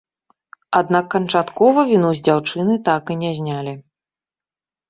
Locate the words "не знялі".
3.23-3.73